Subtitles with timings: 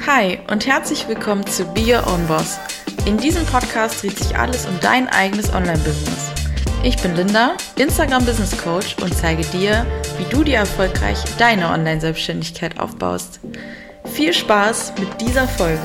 [0.00, 2.58] Hi und herzlich willkommen zu Be Your Own Boss.
[3.06, 6.30] In diesem Podcast dreht sich alles um dein eigenes Online-Business.
[6.82, 9.86] Ich bin Linda, Instagram Business Coach und zeige dir,
[10.18, 13.40] wie du dir erfolgreich deine Online-Selbstständigkeit aufbaust.
[14.12, 15.80] Viel Spaß mit dieser Folge.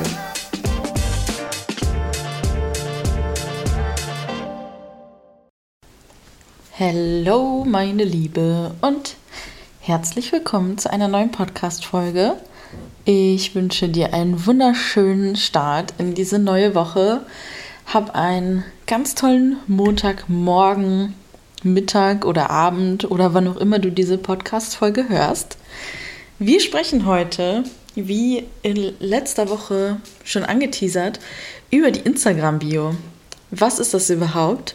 [6.78, 9.16] Hallo meine Liebe und
[9.80, 12.36] herzlich willkommen zu einer neuen Podcast-Folge.
[13.04, 17.22] Ich wünsche dir einen wunderschönen Start in diese neue Woche.
[17.86, 21.14] Hab einen ganz tollen Montagmorgen,
[21.62, 25.56] Mittag oder Abend oder wann auch immer du diese Podcast-Folge hörst.
[26.38, 31.20] Wir sprechen heute, wie in letzter Woche schon angeteasert,
[31.70, 32.94] über die Instagram-Bio.
[33.50, 34.74] Was ist das überhaupt?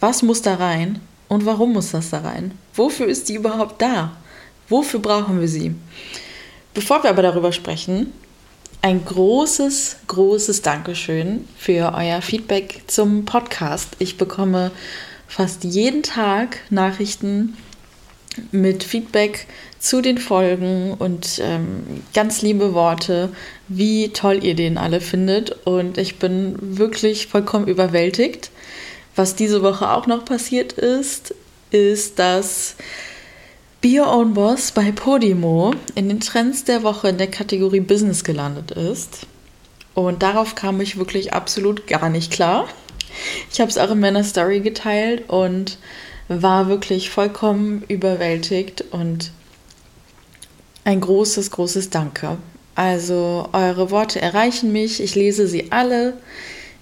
[0.00, 1.00] Was muss da rein?
[1.28, 2.52] Und warum muss das da rein?
[2.74, 4.12] Wofür ist die überhaupt da?
[4.68, 5.74] Wofür brauchen wir sie?
[6.74, 8.12] Bevor wir aber darüber sprechen,
[8.82, 13.90] ein großes, großes Dankeschön für euer Feedback zum Podcast.
[14.00, 14.72] Ich bekomme
[15.28, 17.56] fast jeden Tag Nachrichten
[18.50, 19.46] mit Feedback
[19.78, 23.30] zu den Folgen und ähm, ganz liebe Worte,
[23.68, 25.52] wie toll ihr den alle findet.
[25.64, 28.50] Und ich bin wirklich vollkommen überwältigt.
[29.14, 31.36] Was diese Woche auch noch passiert ist,
[31.70, 32.74] ist, dass
[33.84, 38.24] Be Your Own Boss bei Podimo in den Trends der Woche in der Kategorie Business
[38.24, 39.26] gelandet ist.
[39.92, 42.66] Und darauf kam ich wirklich absolut gar nicht klar.
[43.52, 45.76] Ich habe es auch in meiner Story geteilt und
[46.28, 49.32] war wirklich vollkommen überwältigt und
[50.86, 52.38] ein großes, großes Danke.
[52.74, 56.16] Also eure Worte erreichen mich, ich lese sie alle.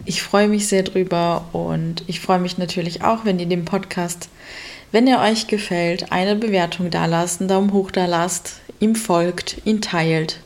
[0.05, 4.28] Ich freue mich sehr drüber und ich freue mich natürlich auch, wenn ihr den Podcast
[4.92, 9.80] wenn er euch gefällt, eine Bewertung da lassen, Daumen hoch da lasst, ihm folgt, ihn
[9.80, 10.38] teilt.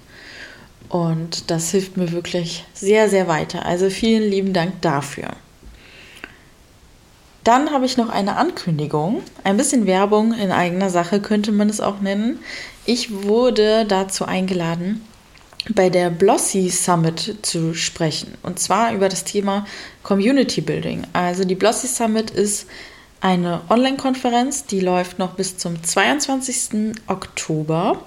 [0.89, 3.67] Und das hilft mir wirklich sehr, sehr weiter.
[3.67, 5.31] Also vielen lieben Dank dafür.
[7.43, 11.81] Dann habe ich noch eine Ankündigung, ein bisschen Werbung in eigener Sache könnte man es
[11.81, 12.41] auch nennen.
[12.87, 15.05] Ich wurde dazu eingeladen,
[15.73, 18.35] bei der Blossy Summit zu sprechen.
[18.43, 19.65] Und zwar über das Thema
[20.03, 21.05] Community Building.
[21.13, 22.67] Also die Blossy Summit ist
[23.21, 26.95] eine Online-Konferenz, die läuft noch bis zum 22.
[27.07, 28.03] Oktober.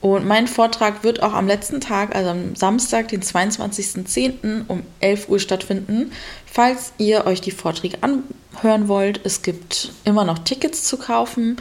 [0.00, 4.64] Und mein Vortrag wird auch am letzten Tag, also am Samstag, den 22.10.
[4.66, 6.10] um 11 Uhr stattfinden.
[6.44, 11.56] Falls ihr euch die Vorträge anhören wollt, es gibt immer noch Tickets zu kaufen.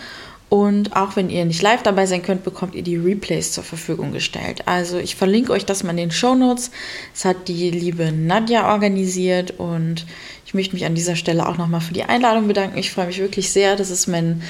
[0.50, 4.12] Und auch wenn ihr nicht live dabei sein könnt, bekommt ihr die Replays zur Verfügung
[4.12, 4.68] gestellt.
[4.68, 6.72] Also ich verlinke euch das mal in den Show Notes.
[7.16, 10.06] Es hat die liebe Nadja organisiert und
[10.52, 12.78] ich möchte mich an dieser Stelle auch nochmal für die Einladung bedanken.
[12.78, 13.78] Ich freue mich wirklich sehr.
[13.78, 14.42] Das ist mein,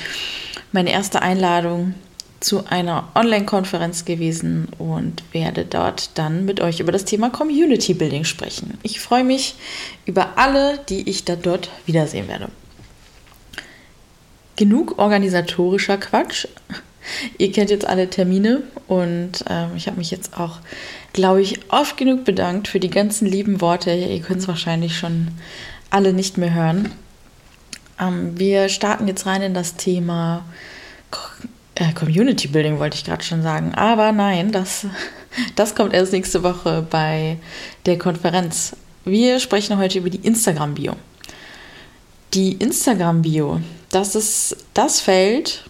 [0.72, 1.94] meine erste Einladung
[2.40, 8.24] zu einer Online-Konferenz gewesen und werde dort dann mit euch über das Thema Community Building
[8.24, 8.80] sprechen.
[8.82, 9.54] Ich freue mich
[10.08, 12.50] über alle, die ich da dort wiedersehen werde.
[14.56, 16.48] Genug organisatorischer Quatsch.
[17.38, 20.58] Ihr kennt jetzt alle Termine und äh, ich habe mich jetzt auch,
[21.14, 23.92] glaube ich, oft genug bedankt für die ganzen lieben Worte.
[23.92, 25.28] Ihr könnt es wahrscheinlich schon
[25.92, 26.92] alle nicht mehr hören.
[28.00, 30.44] Ähm, wir starten jetzt rein in das Thema
[31.76, 33.76] äh, Community Building, wollte ich gerade schon sagen.
[33.76, 34.88] Aber nein, das,
[35.56, 37.38] das kommt erst nächste Woche bei
[37.86, 38.76] der Konferenz.
[39.06, 40.96] Wir sprechen heute über die Instagram-Bio.
[42.34, 45.66] Die Instagram-Bio, das ist das Feld,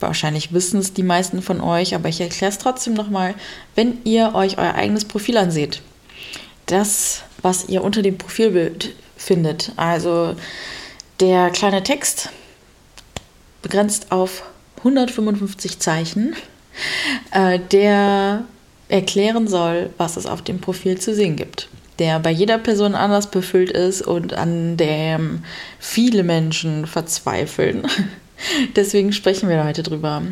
[0.00, 3.34] wahrscheinlich wissen es die meisten von euch, aber ich erkläre es trotzdem nochmal,
[3.74, 5.82] wenn ihr euch euer eigenes Profil anseht.
[6.66, 9.72] Das, was ihr unter dem Profilbild findet.
[9.76, 10.34] Also
[11.20, 12.30] der kleine Text
[13.60, 14.44] begrenzt auf
[14.78, 16.34] 155 Zeichen,
[17.32, 18.44] äh, der
[18.88, 21.68] erklären soll, was es auf dem Profil zu sehen gibt.
[21.98, 25.42] Der bei jeder Person anders befüllt ist und an dem
[25.80, 27.86] viele Menschen verzweifeln.
[28.76, 30.22] Deswegen sprechen wir heute drüber.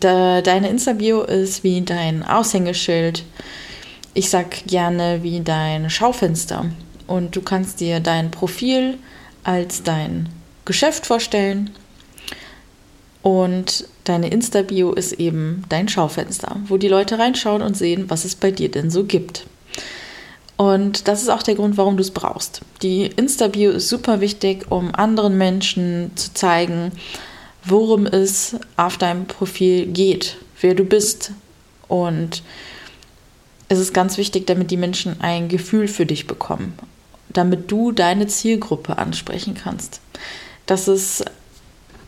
[0.00, 3.24] Deine Insta-Bio ist wie dein Aushängeschild.
[4.14, 6.66] Ich sag gerne wie dein Schaufenster
[7.06, 8.98] und du kannst dir dein Profil
[9.44, 10.28] als dein
[10.64, 11.70] Geschäft vorstellen
[13.22, 18.34] und deine Insta-Bio ist eben dein Schaufenster, wo die Leute reinschauen und sehen, was es
[18.34, 19.46] bei dir denn so gibt.
[20.56, 22.60] Und das ist auch der Grund, warum du es brauchst.
[22.82, 26.92] Die Insta-Bio ist super wichtig, um anderen Menschen zu zeigen,
[27.64, 31.32] worum es auf deinem Profil geht, wer du bist.
[31.88, 32.42] Und
[33.68, 36.74] es ist ganz wichtig, damit die Menschen ein Gefühl für dich bekommen
[37.32, 40.00] damit du deine Zielgruppe ansprechen kannst.
[40.66, 41.24] Das ist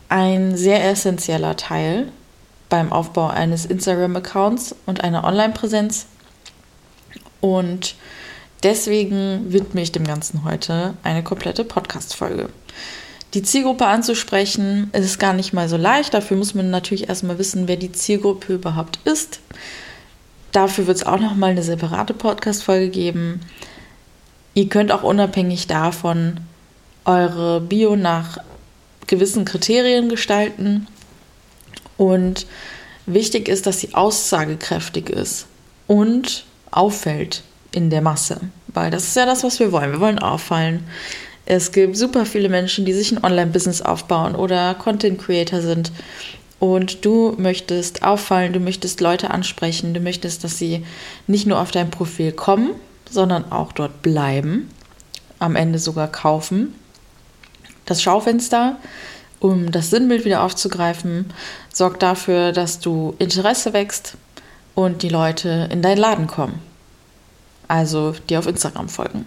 [0.09, 2.11] ein sehr essentieller Teil
[2.69, 6.07] beim Aufbau eines Instagram-Accounts und einer Online-Präsenz.
[7.41, 7.95] Und
[8.63, 12.49] deswegen widme ich dem Ganzen heute eine komplette Podcast-Folge.
[13.33, 16.13] Die Zielgruppe anzusprechen ist gar nicht mal so leicht.
[16.13, 19.41] Dafür muss man natürlich erstmal wissen, wer die Zielgruppe überhaupt ist.
[20.53, 23.41] Dafür wird es auch nochmal eine separate Podcast-Folge geben.
[24.55, 26.37] Ihr könnt auch unabhängig davon
[27.03, 28.39] eure Bio nach
[29.05, 30.87] gewissen Kriterien gestalten.
[31.97, 32.47] Und
[33.05, 35.47] wichtig ist, dass sie aussagekräftig ist
[35.87, 38.39] und auffällt in der Masse.
[38.67, 39.91] Weil das ist ja das, was wir wollen.
[39.91, 40.85] Wir wollen auffallen.
[41.45, 45.91] Es gibt super viele Menschen, die sich ein Online-Business aufbauen oder Content Creator sind.
[46.59, 50.85] Und du möchtest auffallen, du möchtest Leute ansprechen, du möchtest, dass sie
[51.27, 52.71] nicht nur auf dein Profil kommen,
[53.09, 54.69] sondern auch dort bleiben,
[55.39, 56.73] am Ende sogar kaufen.
[57.85, 58.77] Das Schaufenster,
[59.39, 61.33] um das Sinnbild wieder aufzugreifen,
[61.71, 64.17] sorgt dafür, dass du Interesse wächst
[64.73, 66.59] und die Leute in deinen Laden kommen.
[67.67, 69.25] Also dir auf Instagram folgen.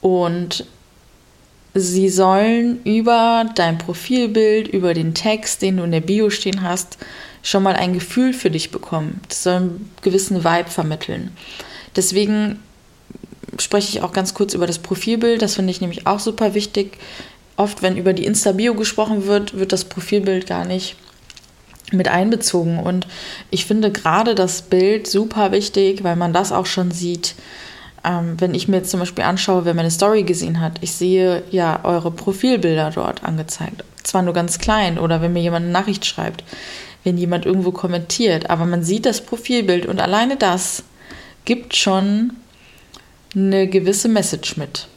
[0.00, 0.64] Und
[1.74, 6.98] Sie sollen über dein Profilbild, über den Text, den du in der Bio stehen hast,
[7.42, 9.20] schon mal ein Gefühl für dich bekommen.
[9.28, 11.36] Das soll einen gewissen Vibe vermitteln.
[11.94, 12.58] Deswegen
[13.58, 15.42] spreche ich auch ganz kurz über das Profilbild.
[15.42, 16.98] Das finde ich nämlich auch super wichtig.
[17.56, 20.96] Oft, wenn über die Insta-Bio gesprochen wird, wird das Profilbild gar nicht
[21.92, 22.78] mit einbezogen.
[22.78, 23.06] Und
[23.50, 27.34] ich finde gerade das Bild super wichtig, weil man das auch schon sieht,
[28.04, 31.42] ähm, wenn ich mir jetzt zum Beispiel anschaue, wer meine Story gesehen hat, ich sehe
[31.50, 33.84] ja eure Profilbilder dort angezeigt.
[34.02, 36.44] Zwar nur ganz klein oder wenn mir jemand eine Nachricht schreibt,
[37.04, 40.84] wenn jemand irgendwo kommentiert, aber man sieht das Profilbild und alleine das
[41.44, 42.32] gibt schon
[43.34, 44.88] eine gewisse Message mit.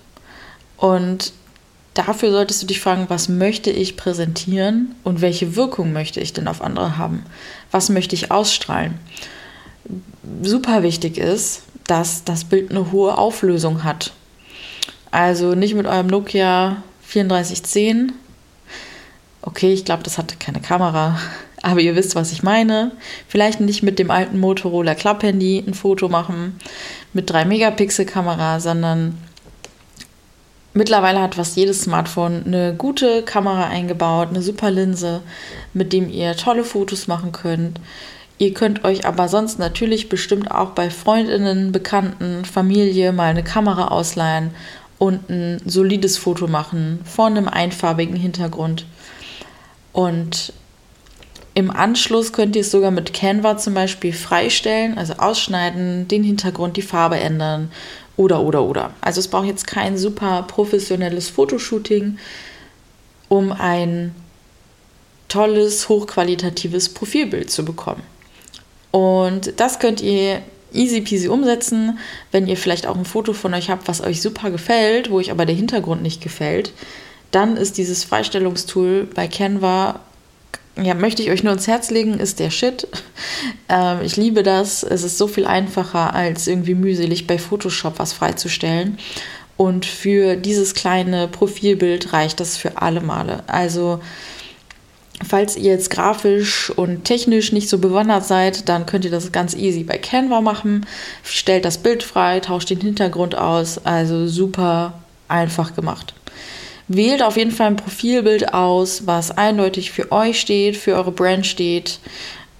[0.78, 1.34] Und
[1.94, 6.48] dafür solltest du dich fragen, was möchte ich präsentieren und welche Wirkung möchte ich denn
[6.48, 7.26] auf andere haben?
[7.72, 9.00] Was möchte ich ausstrahlen?
[10.42, 14.14] Super wichtig ist, dass das Bild eine hohe Auflösung hat.
[15.12, 18.14] Also nicht mit eurem Nokia 3410.
[19.42, 21.20] Okay, ich glaube, das hatte keine Kamera,
[21.62, 22.92] aber ihr wisst, was ich meine.
[23.28, 26.60] Vielleicht nicht mit dem alten Motorola Klapphandy ein Foto machen
[27.14, 29.18] mit 3 Megapixel Kamera, sondern
[30.74, 35.22] mittlerweile hat fast jedes Smartphone eine gute Kamera eingebaut, eine super Linse,
[35.74, 37.80] mit dem ihr tolle Fotos machen könnt.
[38.38, 43.90] Ihr könnt euch aber sonst natürlich bestimmt auch bei Freundinnen, Bekannten, Familie mal eine Kamera
[43.90, 44.52] ausleihen
[44.98, 48.86] und ein solides Foto machen vor einem einfarbigen Hintergrund.
[49.94, 50.54] Und
[51.54, 56.78] im Anschluss könnt ihr es sogar mit Canva zum Beispiel freistellen, also ausschneiden, den Hintergrund,
[56.78, 57.72] die Farbe ändern
[58.16, 58.94] oder oder oder.
[59.02, 62.18] Also es braucht jetzt kein super professionelles Fotoshooting,
[63.28, 64.16] um ein
[65.28, 68.04] tolles, hochqualitatives Profilbild zu bekommen.
[68.92, 70.42] Und das könnt ihr
[70.74, 72.00] easy peasy umsetzen,
[72.32, 75.32] wenn ihr vielleicht auch ein Foto von euch habt, was euch super gefällt, wo euch
[75.32, 76.72] aber der Hintergrund nicht gefällt.
[77.32, 80.00] Dann ist dieses Freistellungstool bei Canva,
[80.84, 82.88] ja, möchte ich euch nur ins Herz legen, ist der Shit.
[83.70, 84.84] Ähm, ich liebe das.
[84.84, 88.98] Es ist so viel einfacher, als irgendwie mühselig bei Photoshop was freizustellen.
[89.56, 93.44] Und für dieses kleine Profilbild reicht das für alle Male.
[93.48, 94.02] Also
[95.28, 99.56] Falls ihr jetzt grafisch und technisch nicht so bewandert seid, dann könnt ihr das ganz
[99.56, 100.86] easy bei Canva machen.
[101.24, 103.86] Stellt das Bild frei, tauscht den Hintergrund aus.
[103.86, 104.94] Also super
[105.28, 106.14] einfach gemacht.
[106.94, 111.46] Wählt auf jeden Fall ein Profilbild aus, was eindeutig für euch steht, für eure Brand
[111.46, 112.00] steht.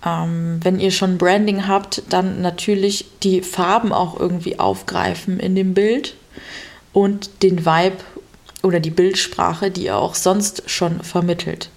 [0.06, 5.74] Ähm, wenn ihr schon Branding habt, dann natürlich die Farben auch irgendwie aufgreifen in dem
[5.74, 6.16] Bild
[6.94, 7.98] und den Vibe
[8.64, 11.70] oder die Bildsprache, die ihr auch sonst schon vermittelt.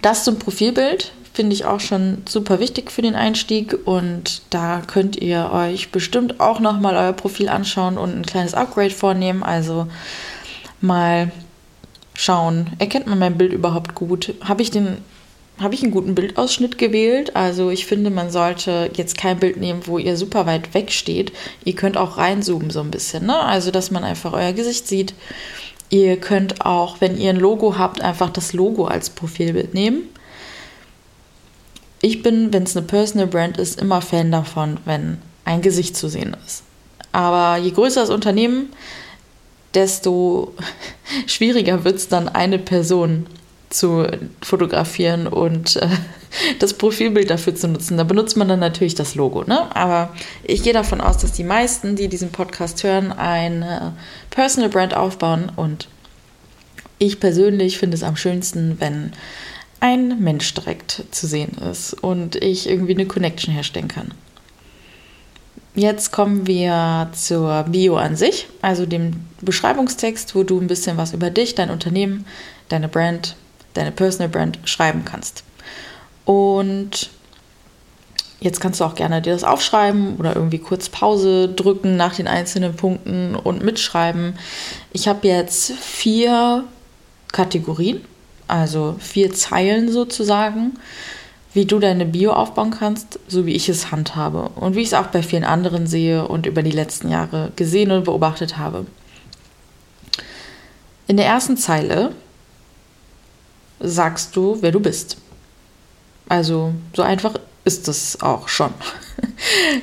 [0.00, 5.16] Das zum Profilbild finde ich auch schon super wichtig für den Einstieg und da könnt
[5.16, 9.42] ihr euch bestimmt auch nochmal euer Profil anschauen und ein kleines Upgrade vornehmen.
[9.42, 9.88] Also
[10.80, 11.30] mal
[12.14, 14.34] schauen, erkennt man mein Bild überhaupt gut?
[14.42, 14.98] Habe ich den
[15.72, 17.34] ich einen guten Bildausschnitt gewählt.
[17.34, 21.32] Also ich finde, man sollte jetzt kein Bild nehmen, wo ihr super weit weg steht.
[21.64, 23.40] Ihr könnt auch reinzoomen so ein bisschen, ne?
[23.40, 25.14] Also dass man einfach euer Gesicht sieht
[25.90, 30.02] Ihr könnt auch, wenn ihr ein Logo habt, einfach das Logo als Profilbild nehmen.
[32.00, 36.08] Ich bin, wenn es eine Personal Brand ist, immer Fan davon, wenn ein Gesicht zu
[36.08, 36.62] sehen ist.
[37.12, 38.70] Aber je größer das Unternehmen,
[39.74, 40.54] desto
[41.26, 43.26] schwieriger wird es dann, eine Person
[43.70, 44.06] zu
[44.42, 45.88] fotografieren und äh,
[46.58, 47.96] das Profilbild dafür zu nutzen.
[47.96, 49.44] Da benutzt man dann natürlich das Logo.
[49.44, 49.74] Ne?
[49.74, 53.94] Aber ich gehe davon aus, dass die meisten, die diesen Podcast hören, eine
[54.30, 55.52] Personal Brand aufbauen.
[55.54, 55.88] Und
[56.98, 59.12] ich persönlich finde es am schönsten, wenn
[59.80, 64.12] ein Mensch direkt zu sehen ist und ich irgendwie eine Connection herstellen kann.
[65.76, 71.12] jetzt kommen wir zur Bio an sich, also dem Beschreibungstext, wo du ein bisschen was
[71.12, 72.26] über dich, dein Unternehmen,
[72.68, 73.36] deine Brand,
[73.74, 75.44] deine Personal Brand schreiben kannst.
[76.24, 77.10] Und
[78.40, 82.28] jetzt kannst du auch gerne dir das aufschreiben oder irgendwie kurz Pause drücken nach den
[82.28, 84.34] einzelnen Punkten und mitschreiben.
[84.92, 86.64] Ich habe jetzt vier
[87.32, 88.00] Kategorien,
[88.46, 90.78] also vier Zeilen sozusagen,
[91.54, 94.94] wie du deine Bio aufbauen kannst, so wie ich es handhabe und wie ich es
[94.94, 98.86] auch bei vielen anderen sehe und über die letzten Jahre gesehen und beobachtet habe.
[101.08, 102.12] In der ersten Zeile
[103.80, 105.16] sagst du, wer du bist.
[106.28, 107.34] Also so einfach
[107.64, 108.72] ist es auch schon.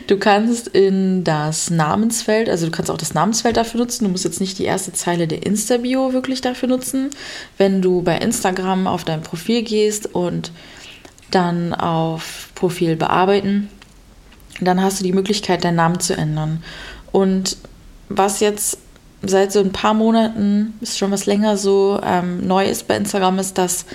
[0.08, 4.04] Du kannst in das Namensfeld, also du kannst auch das Namensfeld dafür nutzen.
[4.04, 7.10] Du musst jetzt nicht die erste Zeile der Insta-Bio wirklich dafür nutzen.
[7.58, 10.52] Wenn du bei Instagram auf dein Profil gehst und
[11.32, 13.70] dann auf Profil bearbeiten,
[14.60, 16.64] dann hast du die Möglichkeit, deinen Namen zu ändern.
[17.12, 17.58] Und
[18.10, 18.78] was jetzt
[19.28, 23.40] seit so ein paar Monaten, ist schon was länger so, ähm, neu ist bei Instagram,
[23.40, 23.86] ist, dass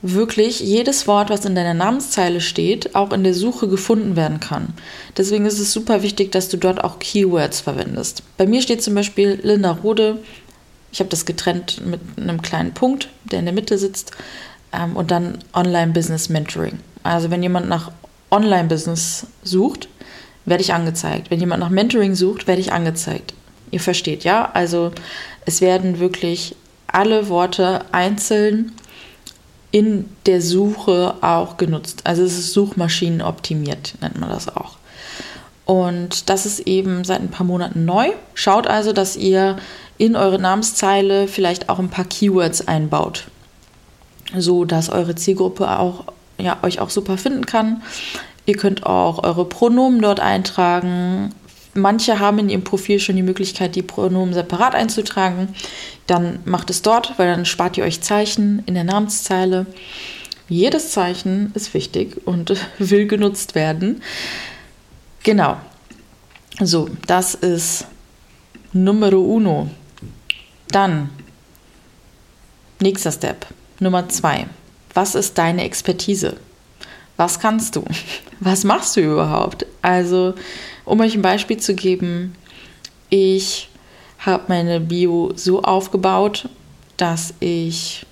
[0.00, 4.68] wirklich jedes Wort, was in deiner Namenszeile steht, auch in der Suche gefunden werden kann.
[5.16, 8.22] Deswegen ist es super wichtig, dass du dort auch Keywords verwendest.
[8.36, 10.18] Bei mir steht zum Beispiel Linda Rode.
[10.92, 14.12] Ich habe das getrennt mit einem kleinen Punkt, der in der Mitte sitzt.
[14.72, 16.78] Ähm, und dann Online-Business Mentoring.
[17.02, 17.90] Also wenn jemand nach
[18.30, 19.88] Online-Business sucht,
[20.44, 21.30] werde ich angezeigt.
[21.30, 23.34] Wenn jemand nach Mentoring sucht, werde ich angezeigt.
[23.70, 24.50] Ihr versteht, ja?
[24.52, 24.92] Also
[25.44, 26.56] es werden wirklich
[26.86, 28.72] alle Worte einzeln
[29.70, 32.02] in der Suche auch genutzt.
[32.04, 34.76] Also es ist suchmaschinenoptimiert, nennt man das auch.
[35.66, 38.08] Und das ist eben seit ein paar Monaten neu.
[38.32, 39.58] Schaut also, dass ihr
[39.98, 43.26] in eure Namenszeile vielleicht auch ein paar Keywords einbaut,
[44.34, 46.04] so dass eure Zielgruppe auch
[46.38, 47.82] ja, euch auch super finden kann.
[48.46, 51.34] Ihr könnt auch eure Pronomen dort eintragen,
[51.80, 55.54] Manche haben in ihrem Profil schon die Möglichkeit, die Pronomen separat einzutragen.
[56.06, 59.66] Dann macht es dort, weil dann spart ihr euch Zeichen in der Namenszeile.
[60.48, 64.02] Jedes Zeichen ist wichtig und will genutzt werden.
[65.22, 65.56] Genau.
[66.60, 67.86] So, das ist
[68.72, 69.70] Numero uno.
[70.68, 71.10] Dann,
[72.80, 73.46] nächster Step,
[73.80, 74.46] Nummer zwei.
[74.94, 76.36] Was ist deine Expertise?
[77.16, 77.84] Was kannst du?
[78.40, 79.66] Was machst du überhaupt?
[79.82, 80.34] Also,
[80.88, 82.34] um euch ein Beispiel zu geben,
[83.10, 83.68] ich
[84.18, 86.48] habe meine Bio so aufgebaut,
[86.96, 88.06] dass ich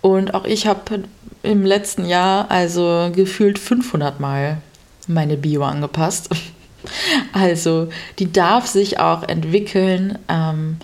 [0.00, 1.04] Und auch ich habe
[1.44, 4.58] im letzten Jahr also gefühlt 500 Mal
[5.06, 6.28] meine Bio angepasst.
[7.32, 10.18] Also die darf sich auch entwickeln.
[10.28, 10.76] Ähm,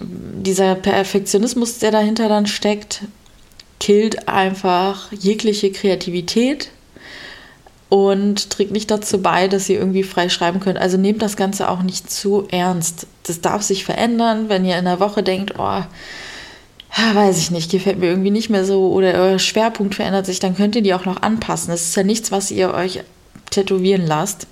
[0.00, 3.02] dieser Perfektionismus, der dahinter dann steckt,
[3.78, 6.70] killt einfach jegliche Kreativität
[7.88, 10.78] und trägt nicht dazu bei, dass ihr irgendwie frei schreiben könnt.
[10.78, 13.06] Also nehmt das Ganze auch nicht zu ernst.
[13.24, 15.82] Das darf sich verändern, wenn ihr in der Woche denkt, oh,
[17.14, 20.56] weiß ich nicht, gefällt mir irgendwie nicht mehr so oder euer Schwerpunkt verändert sich, dann
[20.56, 21.70] könnt ihr die auch noch anpassen.
[21.70, 23.00] Das ist ja nichts, was ihr euch
[23.50, 24.46] tätowieren lasst.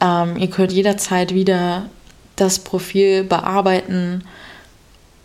[0.00, 1.88] Ähm, ihr könnt jederzeit wieder
[2.36, 4.24] das Profil bearbeiten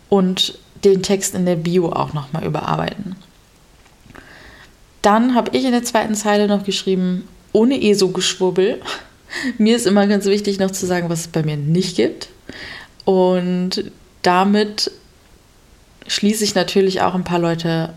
[0.08, 3.16] und den Text in der Bio auch nochmal überarbeiten.
[5.02, 8.80] Dann habe ich in der zweiten Zeile noch geschrieben, ohne ESO-Geschwurbel.
[9.58, 12.28] Mir ist immer ganz wichtig noch zu sagen, was es bei mir nicht gibt.
[13.04, 14.90] Und damit
[16.06, 17.94] schließe ich natürlich auch ein paar Leute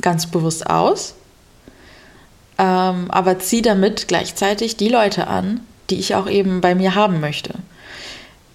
[0.00, 1.14] ganz bewusst aus
[2.58, 7.20] ähm, aber ziehe damit gleichzeitig die Leute an, die ich auch eben bei mir haben
[7.20, 7.54] möchte.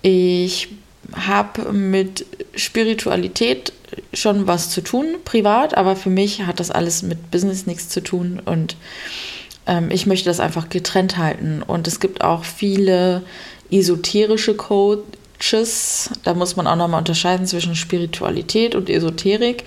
[0.01, 0.69] Ich
[1.13, 2.25] habe mit
[2.55, 3.73] Spiritualität
[4.13, 8.01] schon was zu tun, privat, aber für mich hat das alles mit Business nichts zu
[8.01, 8.75] tun und
[9.67, 11.61] ähm, ich möchte das einfach getrennt halten.
[11.61, 13.23] Und es gibt auch viele
[13.69, 19.65] esoterische Coaches, da muss man auch nochmal unterscheiden zwischen Spiritualität und Esoterik.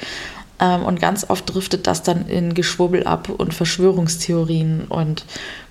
[0.60, 4.86] Ähm, und ganz oft driftet das dann in Geschwurbel ab und Verschwörungstheorien.
[4.88, 5.24] Und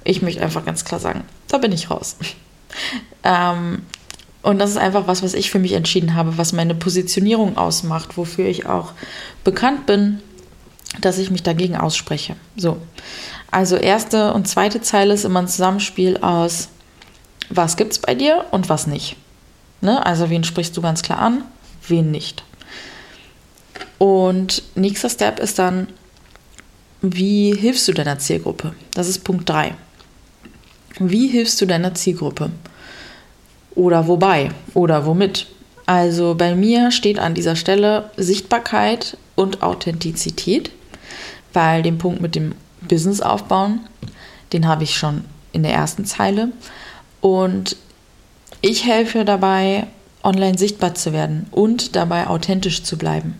[0.03, 2.17] ich möchte einfach ganz klar sagen, da bin ich raus.
[3.23, 3.83] ähm,
[4.41, 8.17] Und das ist einfach was, was ich für mich entschieden habe, was meine Positionierung ausmacht,
[8.17, 8.93] wofür ich auch
[9.43, 10.19] bekannt bin,
[11.01, 12.35] dass ich mich dagegen ausspreche.
[12.55, 12.77] So.
[13.51, 16.69] Also erste und zweite Zeile ist immer ein Zusammenspiel aus,
[17.49, 19.17] was gibt es bei dir und was nicht.
[19.81, 20.05] Ne?
[20.05, 21.43] Also wen sprichst du ganz klar an,
[21.87, 22.43] wen nicht.
[23.99, 25.87] Und nächster Step ist dann,
[27.01, 28.73] wie hilfst du deiner Zielgruppe?
[28.93, 29.75] Das ist Punkt 3.
[30.99, 32.49] Wie hilfst du deiner Zielgruppe?
[33.75, 34.49] Oder wobei?
[34.73, 35.47] Oder womit?
[35.85, 40.71] Also bei mir steht an dieser Stelle Sichtbarkeit und Authentizität,
[41.53, 43.81] weil den Punkt mit dem Business aufbauen,
[44.53, 46.51] den habe ich schon in der ersten Zeile.
[47.21, 47.75] Und
[48.61, 49.87] ich helfe dabei,
[50.23, 53.37] online sichtbar zu werden und dabei authentisch zu bleiben.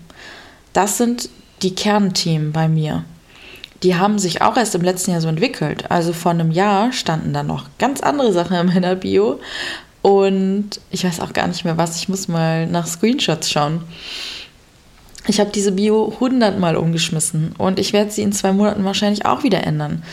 [0.73, 1.29] Das sind
[1.61, 3.03] die Kernthemen bei mir.
[3.83, 5.89] Die haben sich auch erst im letzten Jahr so entwickelt.
[5.89, 9.39] Also vor einem Jahr standen da noch ganz andere Sachen in meiner Bio.
[10.01, 11.97] Und ich weiß auch gar nicht mehr was.
[11.97, 13.81] Ich muss mal nach Screenshots schauen.
[15.27, 19.43] Ich habe diese Bio hundertmal umgeschmissen und ich werde sie in zwei Monaten wahrscheinlich auch
[19.43, 20.03] wieder ändern.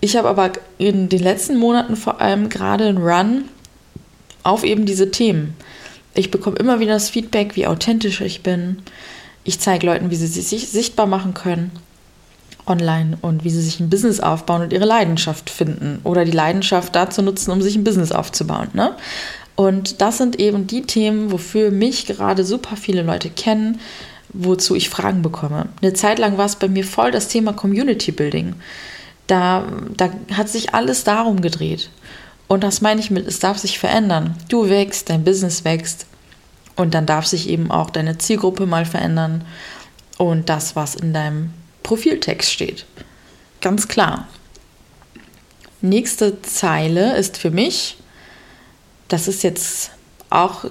[0.00, 3.44] Ich habe aber in den letzten Monaten vor allem gerade einen Run
[4.42, 5.54] auf eben diese Themen.
[6.14, 8.78] Ich bekomme immer wieder das Feedback, wie authentisch ich bin.
[9.44, 11.70] Ich zeige Leuten, wie sie sich sichtbar machen können
[12.66, 16.94] online und wie sie sich ein Business aufbauen und ihre Leidenschaft finden oder die Leidenschaft
[16.94, 18.68] dazu nutzen, um sich ein Business aufzubauen.
[18.72, 18.94] Ne?
[19.56, 23.80] Und das sind eben die Themen, wofür mich gerade super viele Leute kennen,
[24.32, 25.68] wozu ich Fragen bekomme.
[25.82, 28.54] Eine Zeit lang war es bei mir voll das Thema Community Building.
[29.26, 29.64] Da,
[29.96, 31.90] da hat sich alles darum gedreht.
[32.48, 34.34] Und das meine ich mit, es darf sich verändern.
[34.48, 36.06] Du wächst, dein Business wächst
[36.80, 39.44] und dann darf sich eben auch deine Zielgruppe mal verändern
[40.18, 42.86] und das, was in deinem Profiltext steht.
[43.60, 44.26] Ganz klar.
[45.82, 47.96] Nächste Zeile ist für mich,
[49.08, 49.92] das ist jetzt
[50.30, 50.64] auch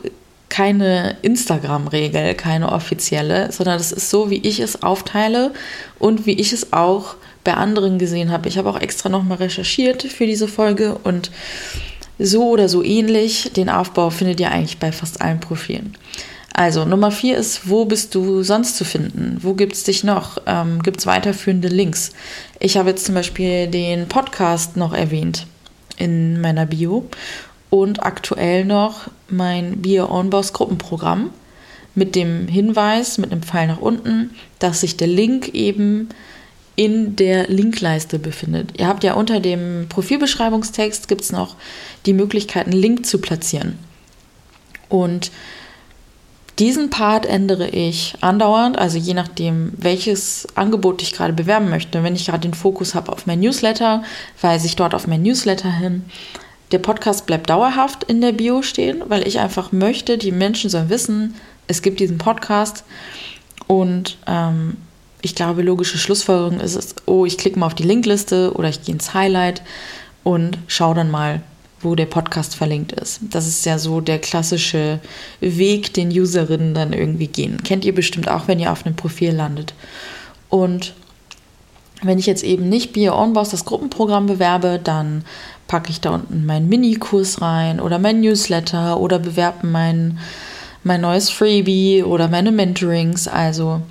[0.50, 5.54] keine Instagram-Regel, keine offizielle, sondern das ist so, wie ich es aufteile
[6.00, 8.50] und wie ich es auch bei anderen gesehen habe.
[8.50, 11.32] Ich habe auch extra nochmal recherchiert für diese Folge und
[12.20, 15.96] so oder so ähnlich den Aufbau findet ihr eigentlich bei fast allen Profilen.
[16.54, 19.38] Also Nummer vier ist, wo bist du sonst zu finden?
[19.42, 20.40] Wo gibt es dich noch?
[20.46, 22.12] Ähm, gibt es weiterführende Links?
[22.60, 25.48] Ich habe jetzt zum Beispiel den Podcast noch erwähnt
[25.98, 27.06] in meiner Bio
[27.70, 31.30] und aktuell noch mein Bio Onboss Gruppenprogramm
[31.96, 36.10] mit dem Hinweis, mit einem Pfeil nach unten, dass sich der Link eben
[36.80, 38.80] in der Linkleiste befindet.
[38.80, 41.58] Ihr habt ja unter dem Profilbeschreibungstext gibt es noch
[42.06, 43.78] die Möglichkeit, einen Link zu platzieren.
[44.88, 45.30] Und
[46.58, 52.02] diesen Part ändere ich andauernd, also je nachdem, welches Angebot ich gerade bewerben möchte.
[52.02, 54.02] Wenn ich gerade den Fokus habe auf mein Newsletter,
[54.40, 56.06] weise ich dort auf mein Newsletter hin.
[56.72, 60.90] Der Podcast bleibt dauerhaft in der Bio stehen, weil ich einfach möchte, die Menschen sollen
[60.90, 61.36] wissen,
[61.68, 62.86] es gibt diesen Podcast.
[63.68, 64.78] Und ähm,
[65.22, 68.84] ich glaube, logische Schlussfolgerung ist es, oh, ich klicke mal auf die Linkliste oder ich
[68.84, 69.62] gehe ins Highlight
[70.24, 71.42] und schaue dann mal,
[71.82, 73.20] wo der Podcast verlinkt ist.
[73.30, 75.00] Das ist ja so der klassische
[75.40, 77.64] Weg, den Userinnen dann irgendwie gehen.
[77.64, 79.74] Kennt ihr bestimmt auch, wenn ihr auf einem Profil landet.
[80.50, 80.94] Und
[82.02, 85.24] wenn ich jetzt eben nicht Bio Onboss, das Gruppenprogramm bewerbe, dann
[85.68, 90.18] packe ich da unten meinen Minikurs rein oder mein Newsletter oder bewerbe mein,
[90.84, 93.28] mein neues Freebie oder meine Mentorings.
[93.28, 93.82] Also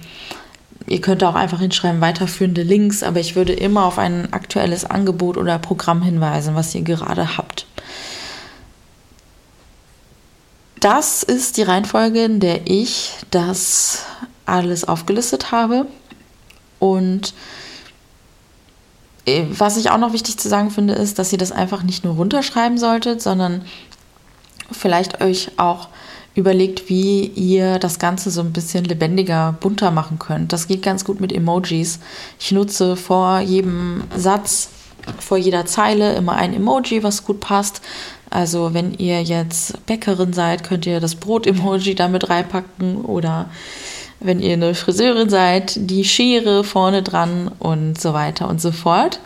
[0.89, 5.37] Ihr könnt auch einfach hinschreiben, weiterführende Links, aber ich würde immer auf ein aktuelles Angebot
[5.37, 7.67] oder Programm hinweisen, was ihr gerade habt.
[10.81, 14.05] Das ist die Reihenfolge, in der ich das
[14.47, 15.87] alles aufgelistet habe.
[16.79, 17.35] Und
[19.27, 22.05] äh, was ich auch noch wichtig zu sagen finde, ist, dass ihr das einfach nicht
[22.05, 23.67] nur runterschreiben solltet, sondern
[24.71, 25.89] vielleicht euch auch
[26.39, 30.53] überlegt, wie ihr das Ganze so ein bisschen lebendiger, bunter machen könnt.
[30.53, 31.99] Das geht ganz gut mit Emojis.
[32.39, 34.71] Ich nutze vor jedem Satz,
[35.19, 37.83] vor jeder Zeile immer ein Emoji, was gut passt.
[38.31, 43.51] Also wenn ihr jetzt Bäckerin seid, könnt ihr das Brot-Emoji damit reinpacken oder
[44.21, 49.21] wenn ihr eine Friseurin seid, die Schere vorne dran und so weiter und so fort.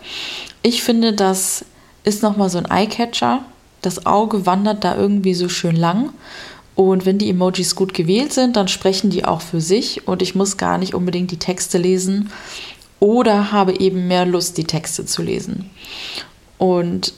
[0.61, 1.65] Ich finde, das
[2.03, 3.43] ist nochmal so ein Eyecatcher.
[3.81, 6.09] Das Auge wandert da irgendwie so schön lang
[6.75, 10.35] und wenn die Emojis gut gewählt sind, dann sprechen die auch für sich und ich
[10.35, 12.31] muss gar nicht unbedingt die Texte lesen
[12.99, 15.69] oder habe eben mehr Lust, die Texte zu lesen.
[16.57, 17.13] Und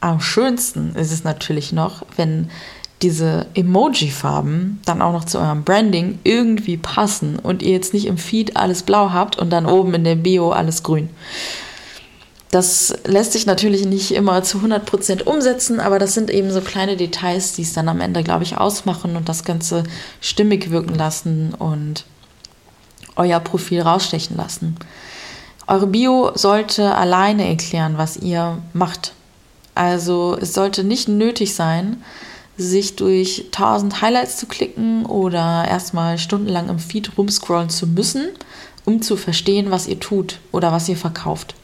[0.00, 2.50] am schönsten ist es natürlich noch, wenn
[3.02, 8.18] diese Emoji-Farben dann auch noch zu eurem Branding irgendwie passen und ihr jetzt nicht im
[8.18, 11.08] Feed alles blau habt und dann oben in der Bio alles grün.
[12.54, 16.96] Das lässt sich natürlich nicht immer zu 100% umsetzen, aber das sind eben so kleine
[16.96, 19.82] Details, die es dann am Ende, glaube ich, ausmachen und das Ganze
[20.20, 22.04] stimmig wirken lassen und
[23.16, 24.76] euer Profil rausstechen lassen.
[25.66, 29.14] Eure Bio sollte alleine erklären, was ihr macht.
[29.74, 32.04] Also es sollte nicht nötig sein,
[32.56, 38.28] sich durch 1000 Highlights zu klicken oder erstmal stundenlang im Feed rumscrollen zu müssen,
[38.84, 41.56] um zu verstehen, was ihr tut oder was ihr verkauft.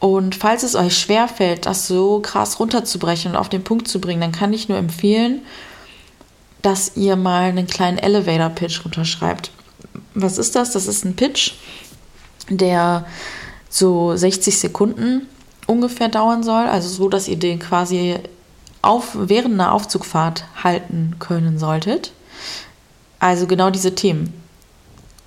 [0.00, 4.20] Und falls es euch schwerfällt, das so krass runterzubrechen und auf den Punkt zu bringen,
[4.20, 5.42] dann kann ich nur empfehlen,
[6.62, 9.50] dass ihr mal einen kleinen Elevator-Pitch runterschreibt.
[10.14, 10.72] Was ist das?
[10.72, 11.52] Das ist ein Pitch,
[12.48, 13.06] der
[13.68, 15.26] so 60 Sekunden
[15.66, 18.16] ungefähr dauern soll, also so, dass ihr den quasi
[18.80, 22.12] auf, während einer Aufzugfahrt halten können solltet.
[23.18, 24.32] Also genau diese Themen.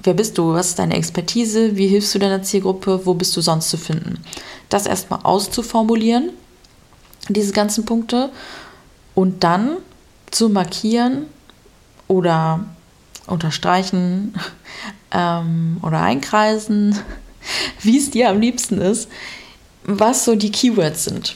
[0.03, 0.53] Wer bist du?
[0.53, 1.77] Was ist deine Expertise?
[1.77, 3.05] Wie hilfst du deiner Zielgruppe?
[3.05, 4.23] Wo bist du sonst zu finden?
[4.69, 6.31] Das erstmal auszuformulieren,
[7.29, 8.29] diese ganzen Punkte,
[9.13, 9.77] und dann
[10.31, 11.25] zu markieren
[12.07, 12.65] oder
[13.27, 14.33] unterstreichen
[15.11, 16.97] ähm, oder einkreisen,
[17.81, 19.09] wie es dir am liebsten ist,
[19.83, 21.35] was so die Keywords sind.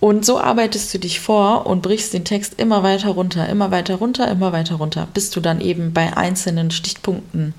[0.00, 3.96] Und so arbeitest du dich vor und brichst den Text immer weiter runter, immer weiter
[3.96, 7.52] runter, immer weiter runter, bis du dann eben bei einzelnen Stichpunkten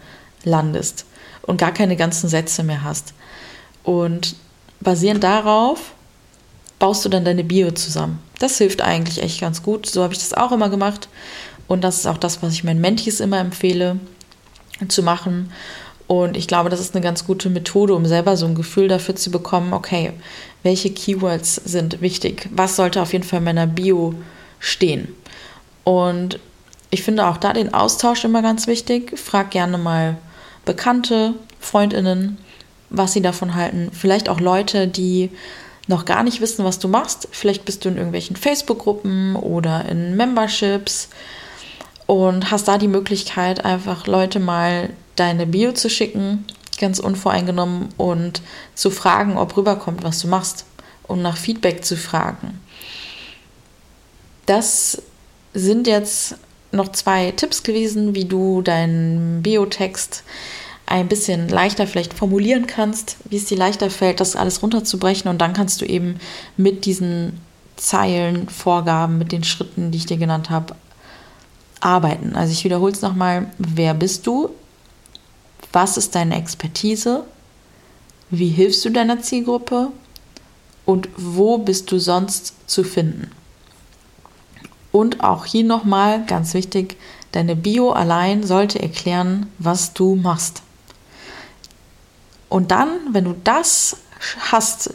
[0.44, 1.06] landest
[1.44, 3.14] und gar keine ganzen Sätze mehr hast.
[3.84, 4.36] Und
[4.80, 5.94] basierend darauf
[6.80, 8.20] baust du dann deine Bio zusammen.
[8.40, 9.86] Das hilft eigentlich echt ganz gut.
[9.86, 11.08] So habe ich das auch immer gemacht.
[11.68, 14.00] Und das ist auch das, was ich meinen Mentis immer empfehle
[14.88, 15.52] zu machen.
[16.08, 19.16] Und ich glaube, das ist eine ganz gute Methode, um selber so ein Gefühl dafür
[19.16, 20.12] zu bekommen, okay,
[20.64, 22.50] welche Keywords sind wichtig?
[22.52, 24.16] Was sollte auf jeden Fall in meiner Bio
[24.60, 25.16] stehen?
[25.84, 26.40] Und
[26.90, 29.18] ich finde auch da den Austausch immer ganz wichtig.
[29.18, 30.18] Frag gerne mal
[30.66, 32.38] Bekannte, Freundinnen,
[32.90, 33.90] was sie davon halten.
[33.94, 35.32] Vielleicht auch Leute, die
[35.88, 37.28] noch gar nicht wissen, was du machst.
[37.32, 41.10] Vielleicht bist du in irgendwelchen Facebook-Gruppen oder in Memberships
[42.06, 46.46] und hast da die Möglichkeit, einfach Leute mal deine Bio zu schicken,
[46.80, 48.42] ganz unvoreingenommen und
[48.76, 50.66] zu fragen, ob rüberkommt, was du machst
[51.04, 52.60] und nach Feedback zu fragen.
[54.46, 55.02] Das
[55.54, 56.36] sind jetzt
[56.72, 60.24] noch zwei Tipps gewesen, wie du deinen Biotext
[60.86, 65.40] ein bisschen leichter vielleicht formulieren kannst, wie es dir leichter fällt, das alles runterzubrechen und
[65.40, 66.20] dann kannst du eben
[66.58, 67.40] mit diesen
[67.78, 70.76] Zeilen, Vorgaben, mit den Schritten, die ich dir genannt habe,
[71.80, 72.36] arbeiten.
[72.36, 74.50] Also ich wiederhole es nochmal, wer bist du?
[75.72, 77.24] Was ist deine Expertise?
[78.30, 79.88] Wie hilfst du deiner Zielgruppe?
[80.86, 83.32] Und wo bist du sonst zu finden?
[84.92, 86.98] Und auch hier nochmal ganz wichtig,
[87.32, 90.64] deine Bio allein sollte erklären, was du machst.
[92.50, 93.98] Und dann, wenn du das
[94.52, 94.94] hast,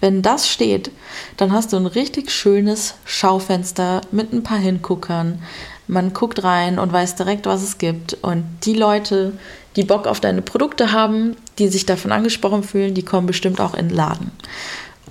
[0.00, 0.92] wenn das steht,
[1.36, 5.42] dann hast du ein richtig schönes Schaufenster mit ein paar Hinguckern.
[5.88, 8.14] Man guckt rein und weiß direkt, was es gibt.
[8.22, 9.32] Und die Leute,
[9.76, 13.74] die Bock auf deine Produkte haben, die sich davon angesprochen fühlen, die kommen bestimmt auch
[13.74, 14.30] in den Laden.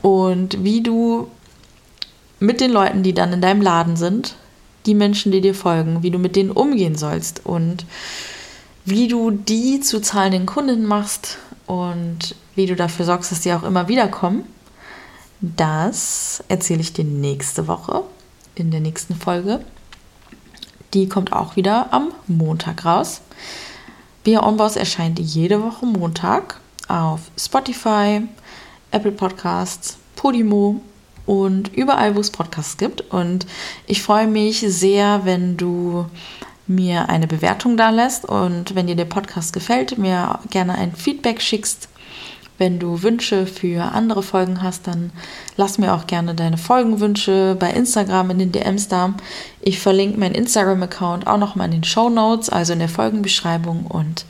[0.01, 1.27] Und wie du
[2.43, 4.35] mit den Leuten, die dann in deinem Laden sind,
[4.85, 7.85] die Menschen, die dir folgen, wie du mit denen umgehen sollst und
[8.83, 13.63] wie du die zu zahlenden Kunden machst und wie du dafür sorgst, dass die auch
[13.63, 14.43] immer wieder kommen,
[15.39, 18.03] das erzähle ich dir nächste Woche
[18.55, 19.61] in der nächsten Folge.
[20.93, 23.21] Die kommt auch wieder am Montag raus.
[24.25, 28.21] Via Onboss erscheint jede Woche Montag auf Spotify,
[28.91, 30.81] Apple Podcasts, Podimo
[31.25, 33.01] und überall, wo es Podcasts gibt.
[33.11, 33.45] Und
[33.87, 36.05] ich freue mich sehr, wenn du
[36.67, 41.41] mir eine Bewertung da lässt und wenn dir der Podcast gefällt, mir gerne ein Feedback
[41.41, 41.89] schickst.
[42.59, 45.11] Wenn du Wünsche für andere Folgen hast, dann
[45.57, 49.15] lass mir auch gerne deine Folgenwünsche bei Instagram in den DMs da.
[49.59, 53.87] Ich verlinke meinen Instagram-Account auch nochmal in den Show Notes, also in der Folgenbeschreibung.
[53.87, 54.25] Und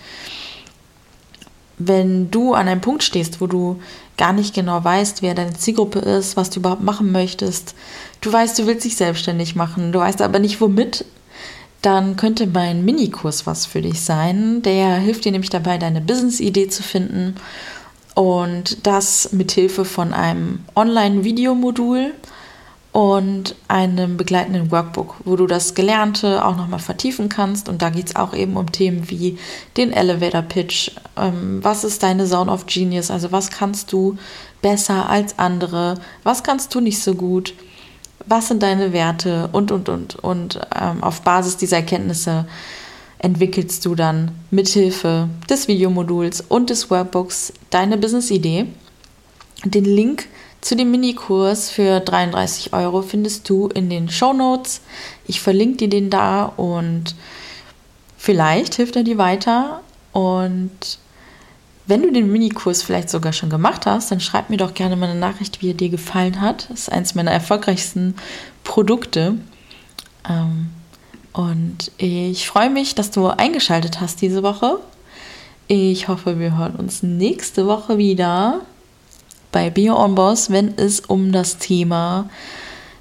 [1.88, 3.80] wenn du an einem Punkt stehst, wo du
[4.18, 7.76] gar nicht genau weißt, wer deine Zielgruppe ist, was du überhaupt machen möchtest.
[8.22, 11.06] Du weißt, du willst dich selbstständig machen, du weißt aber nicht womit,
[11.82, 14.62] dann könnte mein Minikurs was für dich sein.
[14.62, 17.36] Der hilft dir nämlich dabei, deine Business-Idee zu finden
[18.16, 22.14] und das mit Hilfe von einem Online-Videomodul
[22.94, 27.68] und einem begleitenden Workbook, wo du das Gelernte auch nochmal vertiefen kannst.
[27.68, 29.40] Und da geht es auch eben um Themen wie
[29.78, 30.92] den Elevator Pitch.
[31.18, 33.10] Ähm, was ist deine Zone of Genius?
[33.10, 34.18] Also was kannst du
[34.62, 35.96] besser als andere?
[36.22, 37.56] Was kannst du nicht so gut?
[38.28, 39.50] Was sind deine Werte?
[39.52, 40.16] Und, und, und.
[40.18, 42.46] Und ähm, auf Basis dieser Erkenntnisse
[43.18, 48.68] entwickelst du dann mithilfe des Videomoduls und des Workbooks deine Business-Idee
[49.66, 50.28] Den Link
[50.64, 54.82] zu dem Minikurs für 33 Euro findest du in den Show Notes.
[55.28, 57.16] Ich verlinke dir den da und
[58.18, 59.82] vielleicht hilft er dir weiter.
[60.14, 61.00] Und
[61.86, 65.10] wenn du den Minikurs vielleicht sogar schon gemacht hast, dann schreib mir doch gerne mal
[65.10, 66.70] eine Nachricht, wie er dir gefallen hat.
[66.70, 68.16] Das ist eins meiner erfolgreichsten
[68.64, 69.36] Produkte.
[70.30, 70.70] Ähm,
[71.34, 74.80] und ich freue mich, dass du eingeschaltet hast diese Woche.
[75.68, 78.62] Ich hoffe, wir hören uns nächste Woche wieder
[79.54, 82.30] bei Bio on Boss, wenn es um das Thema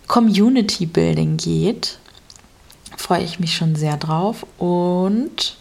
[0.06, 1.98] Community Building geht.
[2.96, 4.46] Freue ich mich schon sehr drauf.
[4.58, 5.56] Und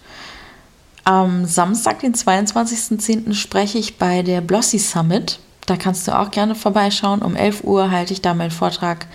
[1.04, 5.39] am Samstag, den 22.10., spreche ich bei der Blossy Summit.
[5.65, 7.21] Da kannst du auch gerne vorbeischauen.
[7.21, 9.08] Um 11 Uhr halte ich da meinen Vortrag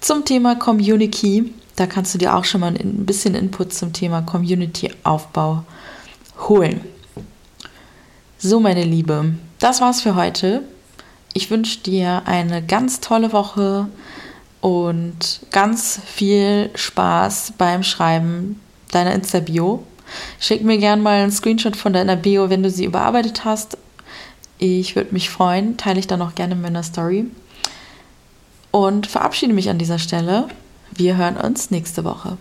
[0.00, 1.52] zum Thema Community.
[1.76, 5.64] Da kannst du dir auch schon mal ein bisschen Input zum Thema Community-Aufbau
[6.48, 6.80] holen.
[8.38, 10.62] So, meine Liebe, das war's für heute.
[11.34, 13.88] Ich wünsche dir eine ganz tolle Woche
[14.60, 19.82] und ganz viel Spaß beim Schreiben deiner Insta-Bio.
[20.38, 23.78] Schick mir gerne mal einen Screenshot von deiner Bio, wenn du sie überarbeitet hast.
[24.58, 27.24] Ich würde mich freuen, teile ich dann auch gerne in meiner Story.
[28.70, 30.48] Und verabschiede mich an dieser Stelle.
[30.94, 32.36] Wir hören uns nächste Woche.